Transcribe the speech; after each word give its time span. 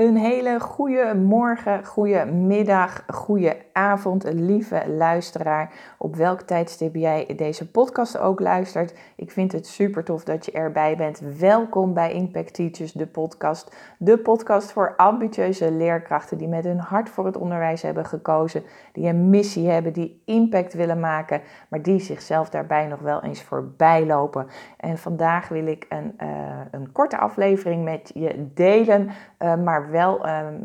Een 0.00 0.16
hele 0.16 0.60
goede 0.60 1.14
morgen, 1.14 1.84
goede 1.84 2.24
middag, 2.24 3.04
goede 3.06 3.56
avond, 3.72 4.24
lieve 4.32 4.82
luisteraar. 4.88 5.72
Op 5.98 6.16
welk 6.16 6.40
tijdstip 6.40 6.94
jij 6.94 7.32
deze 7.36 7.70
podcast 7.70 8.18
ook 8.18 8.40
luistert. 8.40 8.94
Ik 9.16 9.30
vind 9.30 9.52
het 9.52 9.66
super 9.66 10.04
tof 10.04 10.24
dat 10.24 10.44
je 10.44 10.52
erbij 10.52 10.96
bent. 10.96 11.20
Welkom 11.38 11.94
bij 11.94 12.12
Impact 12.12 12.54
Teachers, 12.54 12.92
de 12.92 13.06
podcast. 13.06 13.76
De 13.98 14.18
podcast 14.18 14.72
voor 14.72 14.94
ambitieuze 14.96 15.72
leerkrachten 15.72 16.38
die 16.38 16.48
met 16.48 16.64
hun 16.64 16.78
hart 16.78 17.08
voor 17.08 17.26
het 17.26 17.36
onderwijs 17.36 17.82
hebben 17.82 18.04
gekozen. 18.06 18.62
Die 18.92 19.08
een 19.08 19.30
missie 19.30 19.68
hebben, 19.68 19.92
die 19.92 20.22
impact 20.24 20.74
willen 20.74 21.00
maken, 21.00 21.40
maar 21.68 21.82
die 21.82 22.00
zichzelf 22.00 22.50
daarbij 22.50 22.86
nog 22.86 23.00
wel 23.00 23.22
eens 23.22 23.42
voorbij 23.42 24.06
lopen. 24.06 24.46
En 24.76 24.98
vandaag 24.98 25.48
wil 25.48 25.66
ik 25.66 25.86
een, 25.88 26.14
uh, 26.22 26.28
een 26.70 26.92
korte 26.92 27.18
aflevering 27.18 27.84
met 27.84 28.10
je 28.14 28.50
delen, 28.54 29.10
uh, 29.38 29.56
maar 29.56 29.89
wel 29.90 30.26
ehm, 30.26 30.56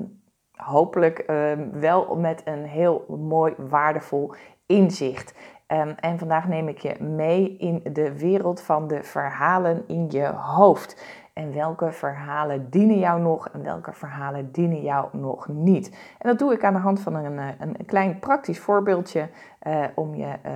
hopelijk 0.51 1.19
ehm, 1.19 1.69
wel 1.71 2.15
met 2.15 2.41
een 2.45 2.65
heel 2.65 3.05
mooi, 3.07 3.53
waardevol 3.57 4.33
inzicht. 4.65 5.35
Ehm, 5.67 5.93
en 5.99 6.19
vandaag 6.19 6.47
neem 6.47 6.67
ik 6.67 6.77
je 6.77 7.03
mee 7.03 7.57
in 7.57 7.81
de 7.93 8.17
wereld 8.17 8.61
van 8.61 8.87
de 8.87 9.03
verhalen 9.03 9.83
in 9.87 10.05
je 10.09 10.25
hoofd. 10.25 11.23
En 11.33 11.53
welke 11.53 11.91
verhalen 11.91 12.69
dienen 12.69 12.99
jou 12.99 13.21
nog 13.21 13.49
en 13.49 13.63
welke 13.63 13.93
verhalen 13.93 14.51
dienen 14.51 14.81
jou 14.81 15.17
nog 15.17 15.47
niet. 15.47 15.89
En 16.17 16.29
dat 16.29 16.39
doe 16.39 16.53
ik 16.53 16.63
aan 16.63 16.73
de 16.73 16.79
hand 16.79 16.99
van 16.99 17.15
een, 17.15 17.37
een 17.59 17.85
klein 17.85 18.19
praktisch 18.19 18.59
voorbeeldje 18.59 19.29
uh, 19.67 19.83
om, 19.95 20.15
je, 20.15 20.33
uh, 20.45 20.51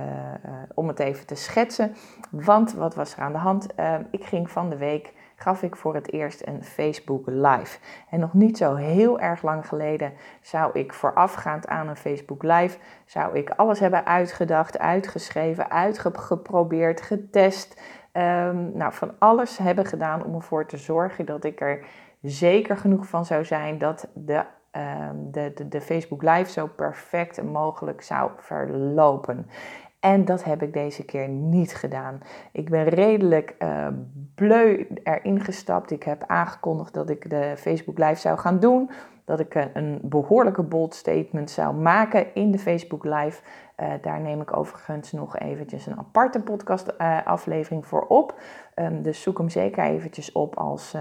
om 0.74 0.88
het 0.88 0.98
even 0.98 1.26
te 1.26 1.34
schetsen. 1.34 1.94
Want 2.30 2.72
wat 2.72 2.94
was 2.94 3.16
er 3.16 3.22
aan 3.22 3.32
de 3.32 3.38
hand? 3.38 3.66
ik 4.10 4.24
ging 4.24 4.50
van 4.50 4.70
de 4.70 4.76
week 4.76 5.14
gaf 5.42 5.62
ik 5.62 5.76
voor 5.76 5.94
het 5.94 6.12
eerst 6.12 6.46
een 6.46 6.64
Facebook 6.64 7.26
Live. 7.26 7.78
En 8.10 8.20
nog 8.20 8.34
niet 8.34 8.56
zo 8.56 8.74
heel 8.74 9.20
erg 9.20 9.42
lang 9.42 9.68
geleden 9.68 10.12
zou 10.40 10.78
ik 10.78 10.92
voorafgaand 10.92 11.66
aan 11.66 11.88
een 11.88 11.96
Facebook 11.96 12.42
Live, 12.42 12.78
zou 13.04 13.36
ik 13.36 13.50
alles 13.50 13.80
hebben 13.80 14.06
uitgedacht, 14.06 14.78
uitgeschreven, 14.78 15.70
uitgeprobeerd, 15.70 17.00
getest. 17.00 17.80
Um, 18.12 18.76
nou, 18.76 18.92
van 18.92 19.12
alles 19.18 19.58
hebben 19.58 19.86
gedaan 19.86 20.24
om 20.24 20.34
ervoor 20.34 20.66
te 20.66 20.76
zorgen 20.76 21.26
dat 21.26 21.44
ik 21.44 21.60
er 21.60 21.84
zeker 22.22 22.76
genoeg 22.76 23.06
van 23.06 23.24
zou 23.24 23.44
zijn 23.44 23.78
dat 23.78 24.08
de, 24.14 24.44
de, 25.14 25.52
de, 25.54 25.68
de 25.68 25.80
Facebook 25.80 26.22
Live 26.22 26.50
zo 26.50 26.66
perfect 26.66 27.42
mogelijk 27.42 28.02
zou 28.02 28.30
verlopen. 28.36 29.46
En 30.00 30.24
dat 30.24 30.44
heb 30.44 30.62
ik 30.62 30.72
deze 30.72 31.04
keer 31.04 31.28
niet 31.28 31.74
gedaan. 31.74 32.20
Ik 32.52 32.70
ben 32.70 32.84
redelijk 32.84 33.54
uh, 33.58 33.86
bleu 34.34 34.86
erin 35.02 35.40
gestapt. 35.40 35.90
Ik 35.90 36.02
heb 36.02 36.24
aangekondigd 36.26 36.94
dat 36.94 37.10
ik 37.10 37.30
de 37.30 37.54
Facebook 37.56 37.98
Live 37.98 38.20
zou 38.20 38.38
gaan 38.38 38.60
doen. 38.60 38.90
Dat 39.24 39.40
ik 39.40 39.68
een 39.72 39.98
behoorlijke 40.02 40.62
bold 40.62 40.94
statement 40.94 41.50
zou 41.50 41.74
maken 41.74 42.34
in 42.34 42.50
de 42.50 42.58
Facebook 42.58 43.04
Live. 43.04 43.42
Uh, 43.76 43.92
daar 44.02 44.20
neem 44.20 44.40
ik 44.40 44.56
overigens 44.56 45.12
nog 45.12 45.38
eventjes 45.38 45.86
een 45.86 45.98
aparte 45.98 46.42
podcast 46.42 46.98
aflevering 47.24 47.86
voor 47.86 48.06
op. 48.06 48.40
Um, 48.74 49.02
dus 49.02 49.22
zoek 49.22 49.38
hem 49.38 49.48
zeker 49.48 49.84
eventjes 49.84 50.32
op 50.32 50.56
als, 50.56 50.96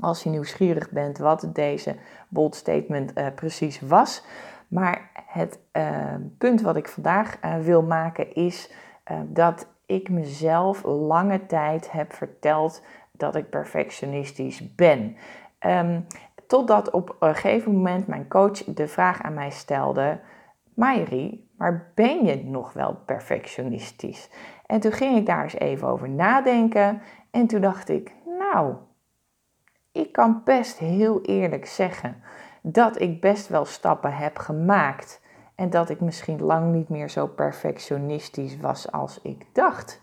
als 0.00 0.22
je 0.22 0.30
nieuwsgierig 0.30 0.90
bent 0.90 1.18
wat 1.18 1.48
deze 1.52 1.96
bold 2.28 2.54
statement 2.54 3.34
precies 3.34 3.80
was. 3.80 4.24
Maar 4.68 5.10
het 5.32 5.60
uh, 5.72 6.14
punt 6.38 6.60
wat 6.60 6.76
ik 6.76 6.88
vandaag 6.88 7.38
uh, 7.44 7.56
wil 7.56 7.82
maken 7.82 8.34
is 8.34 8.72
uh, 9.10 9.18
dat 9.26 9.68
ik 9.86 10.08
mezelf 10.08 10.82
lange 10.84 11.46
tijd 11.46 11.92
heb 11.92 12.12
verteld 12.12 12.82
dat 13.12 13.36
ik 13.36 13.50
perfectionistisch 13.50 14.74
ben. 14.74 15.16
Um, 15.66 16.06
totdat 16.46 16.90
op 16.90 17.16
een 17.20 17.34
gegeven 17.34 17.72
moment 17.72 18.06
mijn 18.06 18.28
coach 18.28 18.64
de 18.64 18.88
vraag 18.88 19.22
aan 19.22 19.34
mij 19.34 19.50
stelde: 19.50 20.20
Mayri, 20.74 21.50
maar 21.56 21.92
ben 21.94 22.24
je 22.24 22.44
nog 22.44 22.72
wel 22.72 22.94
perfectionistisch? 23.06 24.30
En 24.66 24.80
toen 24.80 24.92
ging 24.92 25.16
ik 25.16 25.26
daar 25.26 25.42
eens 25.42 25.58
even 25.58 25.88
over 25.88 26.08
nadenken. 26.08 27.02
En 27.30 27.46
toen 27.46 27.60
dacht 27.60 27.88
ik: 27.88 28.12
Nou, 28.38 28.74
ik 29.92 30.12
kan 30.12 30.40
best 30.44 30.78
heel 30.78 31.20
eerlijk 31.22 31.66
zeggen 31.66 32.22
dat 32.62 33.00
ik 33.00 33.20
best 33.20 33.48
wel 33.48 33.64
stappen 33.64 34.12
heb 34.12 34.38
gemaakt. 34.38 35.21
En 35.62 35.70
dat 35.70 35.88
ik 35.88 36.00
misschien 36.00 36.42
lang 36.42 36.72
niet 36.72 36.88
meer 36.88 37.10
zo 37.10 37.26
perfectionistisch 37.26 38.60
was 38.60 38.92
als 38.92 39.20
ik 39.22 39.46
dacht. 39.52 40.00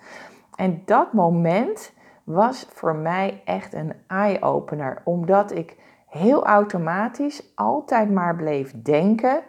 En 0.55 0.81
dat 0.85 1.13
moment 1.13 1.93
was 2.23 2.67
voor 2.69 2.95
mij 2.95 3.41
echt 3.45 3.73
een 3.73 3.93
eye-opener, 4.07 5.01
omdat 5.03 5.51
ik 5.51 5.75
heel 6.07 6.45
automatisch 6.45 7.51
altijd 7.55 8.11
maar 8.11 8.35
bleef 8.35 8.81
denken: 8.81 9.41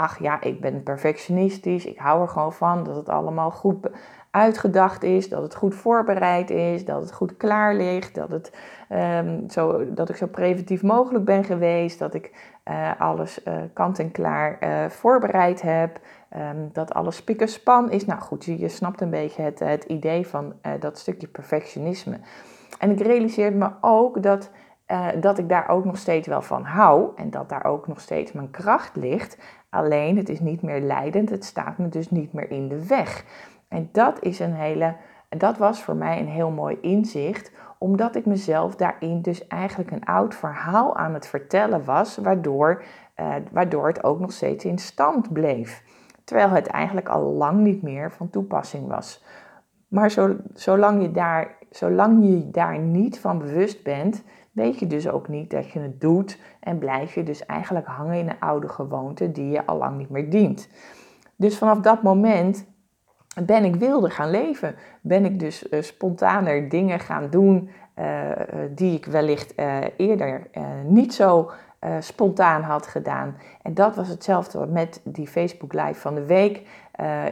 ach 0.00 0.18
ja, 0.18 0.40
ik 0.42 0.60
ben 0.60 0.82
perfectionistisch, 0.82 1.86
ik 1.86 1.98
hou 1.98 2.22
er 2.22 2.28
gewoon 2.28 2.52
van 2.52 2.84
dat 2.84 2.96
het 2.96 3.08
allemaal 3.08 3.50
goed 3.50 3.88
uitgedacht 4.30 5.02
is, 5.02 5.28
dat 5.28 5.42
het 5.42 5.54
goed 5.54 5.74
voorbereid 5.74 6.50
is, 6.50 6.84
dat 6.84 7.00
het 7.00 7.12
goed 7.12 7.36
klaar 7.36 7.74
ligt, 7.74 8.14
dat, 8.14 8.30
het, 8.30 8.52
um, 8.92 9.50
zo, 9.50 9.92
dat 9.94 10.08
ik 10.08 10.16
zo 10.16 10.26
preventief 10.26 10.82
mogelijk 10.82 11.24
ben 11.24 11.44
geweest, 11.44 11.98
dat 11.98 12.14
ik 12.14 12.32
uh, 12.68 12.90
alles 12.98 13.44
uh, 13.44 13.54
kant 13.72 13.98
en 13.98 14.10
klaar 14.10 14.58
uh, 14.60 14.88
voorbereid 14.88 15.62
heb, 15.62 16.00
um, 16.36 16.70
dat 16.72 16.94
alles 16.94 17.16
spik 17.16 17.40
en 17.40 17.48
span 17.48 17.90
is. 17.90 18.06
Nou 18.06 18.20
goed, 18.20 18.44
je, 18.44 18.58
je 18.58 18.68
snapt 18.68 19.00
een 19.00 19.10
beetje 19.10 19.42
het, 19.42 19.58
het 19.58 19.84
idee 19.84 20.26
van 20.26 20.54
dat 20.80 20.98
stukje 20.98 21.26
perfectionisme. 21.26 22.18
En 22.78 22.90
ik 22.90 23.00
realiseerde 23.00 23.56
me 23.56 23.70
ook 23.80 24.22
dat, 24.22 24.50
dat 25.20 25.38
ik 25.38 25.48
daar 25.48 25.68
ook 25.68 25.84
nog 25.84 25.96
steeds 25.96 26.28
wel 26.28 26.42
van 26.42 26.64
hou 26.64 27.10
en 27.16 27.30
dat 27.30 27.48
daar 27.48 27.64
ook 27.64 27.86
nog 27.86 28.00
steeds 28.00 28.32
mijn 28.32 28.50
kracht 28.50 28.96
ligt. 28.96 29.38
Alleen 29.70 30.16
het 30.16 30.28
is 30.28 30.40
niet 30.40 30.62
meer 30.62 30.80
leidend, 30.80 31.30
het 31.30 31.44
staat 31.44 31.78
me 31.78 31.88
dus 31.88 32.10
niet 32.10 32.32
meer 32.32 32.50
in 32.50 32.68
de 32.68 32.86
weg. 32.86 33.24
En 33.68 33.88
dat 33.92 34.22
is 34.22 34.38
een 34.38 34.54
hele, 34.54 34.96
dat 35.28 35.58
was 35.58 35.82
voor 35.82 35.96
mij 35.96 36.20
een 36.20 36.28
heel 36.28 36.50
mooi 36.50 36.78
inzicht, 36.80 37.52
omdat 37.78 38.14
ik 38.14 38.26
mezelf 38.26 38.76
daarin 38.76 39.22
dus 39.22 39.46
eigenlijk 39.46 39.90
een 39.90 40.04
oud 40.04 40.34
verhaal 40.34 40.96
aan 40.96 41.14
het 41.14 41.26
vertellen 41.26 41.84
was, 41.84 42.16
waardoor, 42.16 42.82
uh, 43.16 43.34
waardoor 43.52 43.86
het 43.86 44.04
ook 44.04 44.20
nog 44.20 44.32
steeds 44.32 44.64
in 44.64 44.78
stand 44.78 45.32
bleef. 45.32 45.82
Terwijl 46.24 46.50
het 46.50 46.66
eigenlijk 46.66 47.08
al 47.08 47.22
lang 47.22 47.60
niet 47.60 47.82
meer 47.82 48.12
van 48.12 48.30
toepassing 48.30 48.86
was. 48.86 49.24
Maar 49.88 50.10
zo, 50.10 50.36
zolang, 50.54 51.02
je 51.02 51.10
daar, 51.10 51.56
zolang 51.70 52.24
je 52.24 52.50
daar 52.50 52.78
niet 52.78 53.20
van 53.20 53.38
bewust 53.38 53.82
bent, 53.82 54.24
weet 54.50 54.78
je 54.78 54.86
dus 54.86 55.08
ook 55.08 55.28
niet 55.28 55.50
dat 55.50 55.70
je 55.70 55.78
het 55.78 56.00
doet 56.00 56.38
en 56.60 56.78
blijf 56.78 57.14
je 57.14 57.22
dus 57.22 57.46
eigenlijk 57.46 57.86
hangen 57.86 58.18
in 58.18 58.28
een 58.28 58.40
oude 58.40 58.68
gewoonte 58.68 59.32
die 59.32 59.50
je 59.50 59.66
al 59.66 59.76
lang 59.76 59.98
niet 59.98 60.10
meer 60.10 60.30
dient. 60.30 60.68
Dus 61.36 61.58
vanaf 61.58 61.80
dat 61.80 62.02
moment 62.02 62.66
ben 63.44 63.64
ik 63.64 63.74
wilder 63.74 64.10
gaan 64.10 64.30
leven. 64.30 64.74
Ben 65.00 65.24
ik 65.24 65.38
dus 65.38 65.72
uh, 65.72 65.82
spontaner 65.82 66.68
dingen 66.68 67.00
gaan 67.00 67.30
doen 67.30 67.70
uh, 67.98 68.30
die 68.70 68.96
ik 68.96 69.04
wellicht 69.06 69.54
eerder 69.96 70.50
niet 70.84 71.14
zo 71.14 71.50
spontaan 72.00 72.62
had 72.62 72.86
gedaan. 72.86 73.36
En 73.62 73.74
dat 73.74 73.96
was 73.96 74.08
hetzelfde 74.08 74.66
met 74.66 75.00
die 75.04 75.26
Facebook 75.26 75.72
Live 75.72 75.94
van 75.94 76.14
de 76.14 76.24
week. 76.24 76.62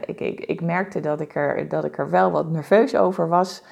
Ik, 0.05 0.19
ik, 0.19 0.39
ik, 0.39 0.61
merkte 0.61 0.99
dat 0.99 1.21
ik, 1.21 1.35
er, 1.35 1.67
dat 1.67 1.85
ik 1.85 1.97
er 1.97 2.09
wel 2.09 2.31
wat 2.31 2.49
nerveus 2.49 2.95
over 2.95 3.27
was. 3.27 3.63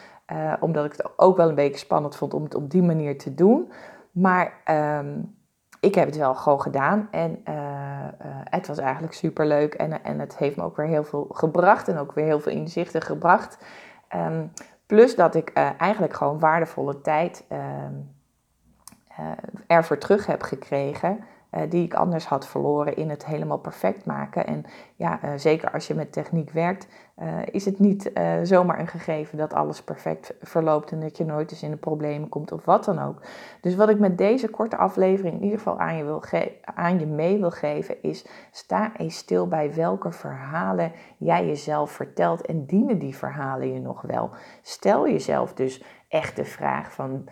Omdat 0.60 0.86
ik 0.86 0.92
het 0.92 1.20
ook 1.20 1.38
wel 1.38 1.50
een 1.50 1.56
beetje 1.56 1.78
spannend 1.78 2.16
vond 2.16 2.34
om 2.34 2.44
het 2.44 2.56
op 2.56 2.70
die 2.72 2.84
manier 2.84 3.18
te 3.18 3.34
doen. 3.34 3.72
Maar 4.12 4.54
um, 5.00 5.36
ik 5.80 5.96
heb 5.96 6.06
het 6.06 6.18
wel 6.18 6.36
gewoon 6.36 6.62
gedaan 6.62 7.08
en 7.12 7.42
uh, 7.50 7.54
uh, 7.54 8.08
het 8.44 8.68
was 8.68 8.78
eigenlijk 8.78 9.14
super 9.14 9.46
leuk 9.46 9.74
en, 9.74 10.04
en 10.04 10.20
het 10.20 10.38
heeft 10.38 10.58
me 10.58 10.64
ook 10.64 10.76
weer 10.76 10.86
heel 10.86 11.04
veel 11.04 11.28
gebracht 11.32 11.88
en 11.88 11.98
ook 11.98 12.12
weer 12.12 12.26
heel 12.26 12.40
veel 12.40 12.52
inzichten 12.52 13.02
gebracht. 13.02 13.66
Um, 14.16 14.52
plus 14.86 15.16
dat 15.16 15.36
ik 15.36 15.54
eigenlijk 15.78 16.14
gewoon 16.14 16.40
waardevolle 16.40 17.02
tijd 17.02 17.46
um, 17.52 18.16
ervoor 19.68 19.98
terug 19.98 20.26
heb 20.26 20.42
gekregen. 20.42 21.24
Uh, 21.52 21.62
die 21.70 21.84
ik 21.84 21.94
anders 21.94 22.26
had 22.26 22.48
verloren 22.48 22.96
in 22.96 23.10
het 23.10 23.26
helemaal 23.26 23.58
perfect 23.58 24.06
maken. 24.06 24.48
En 24.48 24.66
ja, 24.96 25.20
uh, 25.24 25.30
zeker 25.36 25.72
als 25.72 25.88
je 25.88 25.94
met 25.94 26.12
techniek 26.12 26.52
werkt, 26.52 26.88
uh, 27.20 27.28
is 27.52 27.66
het 27.66 27.80
niet 27.80 28.12
zomaar 28.44 28.80
een 28.80 28.88
gegeven 28.88 29.38
dat 29.38 29.54
alles 29.54 29.84
perfect 29.84 30.34
verloopt 30.42 30.92
en 30.92 31.00
dat 31.00 31.18
je 31.18 31.26
nooit 31.26 31.52
eens 31.52 31.64
in 31.64 31.72
de 31.72 31.78
problemen 31.78 32.30
komt 32.30 32.52
of 32.52 32.66
wat 32.66 32.86
dan 32.86 33.00
ook. 33.00 33.22
Dus 33.62 33.76
wat 33.76 33.90
ik 33.90 34.00
met 34.00 34.18
deze 34.18 34.50
korte 34.50 34.78
aflevering 34.78 35.36
in 35.36 35.44
ieder 35.44 35.58
geval 35.58 35.80
aan 35.80 35.98
je, 35.98 36.04
wil 36.04 36.24
aan 36.64 37.00
je 37.00 37.06
mee 37.06 37.40
wil 37.40 37.52
geven 37.52 38.04
is, 38.04 38.26
sta 38.52 38.92
eens 38.98 39.18
stil 39.18 39.48
bij 39.48 39.74
welke 39.74 40.12
verhalen 40.12 40.92
jij 41.18 41.46
jezelf 41.46 41.92
vertelt 41.92 42.46
en 42.46 42.66
dienen 42.66 43.00
die 43.00 43.16
verhalen 43.16 43.74
je 43.74 43.80
nog 43.80 44.02
wel. 44.02 44.30
Stel 44.62 45.10
jezelf 45.10 45.54
dus 45.54 45.84
echt 46.08 46.36
de 46.36 46.46
vraag 46.46 46.94
van 46.94 47.28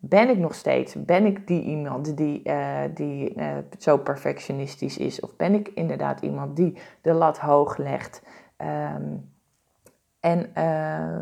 ben 0.00 0.28
ik 0.28 0.38
nog 0.38 0.54
steeds, 0.54 1.04
ben 1.04 1.26
ik 1.26 1.46
die 1.46 1.62
iemand 1.62 2.16
die, 2.16 2.40
uh, 2.44 2.80
die 2.94 3.34
uh, 3.36 3.56
zo 3.78 3.96
perfectionistisch 3.98 4.98
is? 4.98 5.20
Of 5.20 5.36
ben 5.36 5.54
ik 5.54 5.68
inderdaad 5.68 6.20
iemand 6.20 6.56
die 6.56 6.78
de 7.00 7.12
lat 7.12 7.38
hoog 7.38 7.76
legt? 7.76 8.22
Um, 8.94 9.32
en, 10.20 10.50
uh, 10.56 11.20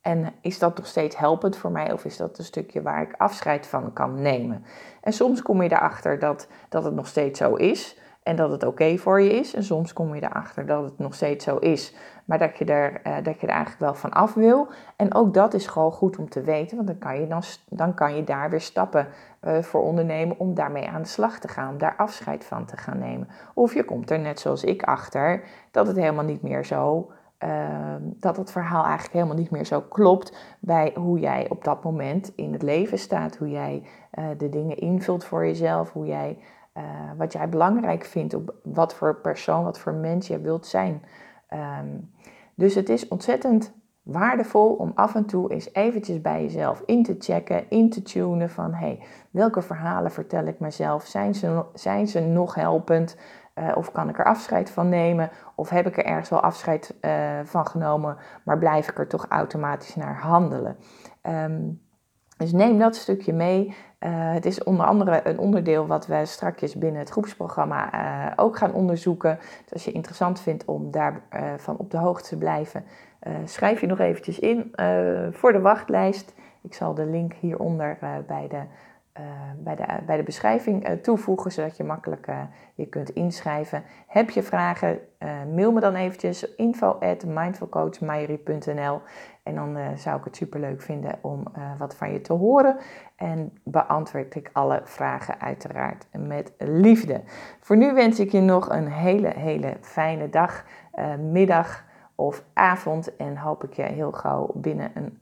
En 0.00 0.32
is 0.40 0.58
dat 0.58 0.76
nog 0.76 0.86
steeds 0.86 1.16
helpend 1.16 1.56
voor 1.56 1.70
mij 1.70 1.92
of 1.92 2.04
is 2.04 2.16
dat 2.16 2.38
een 2.38 2.44
stukje 2.44 2.82
waar 2.82 3.02
ik 3.02 3.14
afscheid 3.16 3.66
van 3.66 3.92
kan 3.92 4.22
nemen? 4.22 4.64
En 5.00 5.12
soms 5.12 5.42
kom 5.42 5.62
je 5.62 5.72
erachter 5.72 6.18
dat, 6.18 6.48
dat 6.68 6.84
het 6.84 6.94
nog 6.94 7.06
steeds 7.06 7.38
zo 7.38 7.54
is 7.54 7.96
en 8.28 8.36
dat 8.36 8.50
het 8.50 8.64
oké 8.64 8.96
voor 8.96 9.20
je 9.20 9.32
is. 9.32 9.54
En 9.54 9.62
soms 9.62 9.92
kom 9.92 10.14
je 10.14 10.22
erachter 10.22 10.66
dat 10.66 10.84
het 10.84 10.98
nog 10.98 11.14
steeds 11.14 11.44
zo 11.44 11.56
is, 11.56 11.94
maar 12.24 12.38
dat 12.38 12.58
je, 12.58 12.64
er, 12.64 13.00
uh, 13.06 13.14
dat 13.22 13.40
je 13.40 13.46
er 13.46 13.52
eigenlijk 13.52 13.80
wel 13.80 13.94
van 13.94 14.10
af 14.10 14.34
wil. 14.34 14.68
En 14.96 15.14
ook 15.14 15.34
dat 15.34 15.54
is 15.54 15.66
gewoon 15.66 15.92
goed 15.92 16.18
om 16.18 16.28
te 16.28 16.40
weten, 16.40 16.76
want 16.76 16.88
dan 16.88 16.98
kan 16.98 17.20
je, 17.20 17.26
dan, 17.26 17.42
dan 17.68 17.94
kan 17.94 18.16
je 18.16 18.24
daar 18.24 18.50
weer 18.50 18.60
stappen 18.60 19.06
uh, 19.42 19.58
voor 19.58 19.82
ondernemen 19.82 20.38
om 20.38 20.54
daarmee 20.54 20.88
aan 20.88 21.02
de 21.02 21.08
slag 21.08 21.38
te 21.38 21.48
gaan, 21.48 21.72
om 21.72 21.78
daar 21.78 21.94
afscheid 21.96 22.44
van 22.44 22.64
te 22.64 22.76
gaan 22.76 22.98
nemen. 22.98 23.28
Of 23.54 23.74
je 23.74 23.84
komt 23.84 24.10
er 24.10 24.18
net 24.18 24.40
zoals 24.40 24.64
ik 24.64 24.82
achter 24.82 25.42
dat 25.70 25.86
het 25.86 25.96
helemaal 25.96 26.24
niet 26.24 26.42
meer 26.42 26.64
zo 26.64 27.10
uh, 27.44 27.94
dat 28.00 28.36
het 28.36 28.50
verhaal 28.50 28.84
eigenlijk 28.84 29.12
helemaal 29.12 29.36
niet 29.36 29.50
meer 29.50 29.66
zo 29.66 29.80
klopt 29.80 30.56
bij 30.60 30.92
hoe 30.94 31.18
jij 31.18 31.46
op 31.48 31.64
dat 31.64 31.84
moment 31.84 32.32
in 32.34 32.52
het 32.52 32.62
leven 32.62 32.98
staat, 32.98 33.36
hoe 33.36 33.50
jij 33.50 33.82
uh, 34.18 34.24
de 34.38 34.48
dingen 34.48 34.76
invult 34.76 35.24
voor 35.24 35.46
jezelf, 35.46 35.92
hoe 35.92 36.06
jij, 36.06 36.38
uh, 36.78 36.84
wat 37.16 37.32
jij 37.32 37.48
belangrijk 37.48 38.04
vindt, 38.04 38.34
op 38.34 38.54
wat 38.62 38.94
voor 38.94 39.20
persoon, 39.20 39.64
wat 39.64 39.78
voor 39.78 39.94
mens 39.94 40.26
je 40.26 40.40
wilt 40.40 40.66
zijn. 40.66 41.02
Um, 41.80 42.10
dus 42.54 42.74
het 42.74 42.88
is 42.88 43.08
ontzettend 43.08 43.72
waardevol 44.02 44.74
om 44.74 44.92
af 44.94 45.14
en 45.14 45.26
toe 45.26 45.52
eens 45.52 45.74
eventjes 45.74 46.20
bij 46.20 46.42
jezelf 46.42 46.82
in 46.86 47.02
te 47.02 47.16
checken, 47.18 47.70
in 47.70 47.90
te 47.90 48.02
tunen 48.02 48.50
van 48.50 48.74
hey, 48.74 49.02
welke 49.30 49.62
verhalen 49.62 50.10
vertel 50.10 50.44
ik 50.44 50.60
mezelf? 50.60 51.06
Zijn 51.06 51.34
ze, 51.34 51.64
zijn 51.74 52.08
ze 52.08 52.20
nog 52.20 52.54
helpend? 52.54 53.16
Uh, 53.54 53.76
of 53.76 53.92
kan 53.92 54.08
ik 54.08 54.18
er 54.18 54.24
afscheid 54.24 54.70
van 54.70 54.88
nemen? 54.88 55.30
Of 55.54 55.68
heb 55.68 55.86
ik 55.86 55.96
er 55.96 56.04
ergens 56.04 56.28
wel 56.28 56.40
afscheid 56.40 56.94
uh, 57.00 57.40
van 57.44 57.66
genomen, 57.66 58.16
maar 58.44 58.58
blijf 58.58 58.88
ik 58.88 58.98
er 58.98 59.08
toch 59.08 59.26
automatisch 59.28 59.94
naar 59.94 60.20
handelen? 60.20 60.76
Um, 61.22 61.80
dus 62.38 62.52
neem 62.52 62.78
dat 62.78 62.96
stukje 62.96 63.32
mee. 63.32 63.66
Uh, 63.66 64.10
het 64.10 64.46
is 64.46 64.62
onder 64.64 64.86
andere 64.86 65.20
een 65.24 65.38
onderdeel 65.38 65.86
wat 65.86 66.06
we 66.06 66.26
strakjes 66.26 66.74
binnen 66.74 67.00
het 67.00 67.10
groepsprogramma 67.10 68.32
ook 68.36 68.56
gaan 68.56 68.72
onderzoeken. 68.72 69.38
Dus 69.62 69.72
als 69.72 69.84
je 69.84 69.92
interessant 69.92 70.40
vindt 70.40 70.64
om 70.64 70.90
daarvan 70.90 71.76
op 71.76 71.90
de 71.90 71.96
hoogte 71.96 72.28
te 72.28 72.36
blijven, 72.36 72.84
schrijf 73.44 73.80
je 73.80 73.86
nog 73.86 73.98
eventjes 73.98 74.38
in 74.38 74.72
voor 75.30 75.52
de 75.52 75.60
wachtlijst. 75.60 76.34
Ik 76.62 76.74
zal 76.74 76.94
de 76.94 77.06
link 77.06 77.32
hieronder 77.32 77.98
bij 78.26 78.48
de 78.48 78.62
bij, 79.58 79.74
de, 79.74 79.86
bij 80.06 80.16
de 80.16 80.22
beschrijving 80.22 80.88
uh, 80.88 80.94
toevoegen, 80.96 81.52
zodat 81.52 81.76
je 81.76 81.84
makkelijk 81.84 82.26
uh, 82.26 82.40
je 82.74 82.86
kunt 82.86 83.10
inschrijven. 83.10 83.82
Heb 84.06 84.30
je 84.30 84.42
vragen, 84.42 84.98
mail 85.54 85.72
me 85.72 85.80
dan 85.80 85.94
eventjes 85.94 86.54
info 86.54 86.86
at 86.86 87.24
en 89.42 89.54
dan 89.54 89.78
zou 89.94 90.18
ik 90.18 90.24
het 90.24 90.36
super 90.36 90.60
leuk 90.60 90.82
vinden 90.82 91.18
om 91.20 91.42
wat 91.78 91.96
van 91.96 92.12
je 92.12 92.20
te 92.20 92.32
horen. 92.32 92.76
En 93.16 93.58
beantwoord 93.64 94.34
ik 94.34 94.50
alle 94.52 94.80
vragen 94.84 95.40
uiteraard 95.40 96.06
met 96.12 96.52
liefde. 96.58 97.20
Voor 97.60 97.76
nu 97.76 97.94
wens 97.94 98.20
ik 98.20 98.30
je 98.30 98.40
nog 98.40 98.68
een 98.68 98.88
hele, 98.88 99.32
hele 99.36 99.76
fijne 99.80 100.30
dag, 100.30 100.64
middag 101.18 101.84
of 102.14 102.44
avond 102.52 103.16
en 103.16 103.36
hoop 103.36 103.64
ik 103.64 103.72
je 103.72 103.82
heel 103.82 104.12
gauw 104.12 104.50
binnen 104.54 104.90
een 104.94 105.18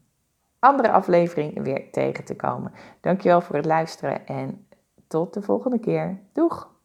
andere 0.66 0.90
aflevering 0.90 1.62
weer 1.62 1.90
tegen 1.90 2.24
te 2.24 2.36
komen. 2.36 2.72
Dankjewel 3.00 3.40
voor 3.40 3.56
het 3.56 3.64
luisteren 3.64 4.26
en 4.26 4.66
tot 5.08 5.34
de 5.34 5.42
volgende 5.42 5.78
keer. 5.78 6.20
Doeg! 6.32 6.75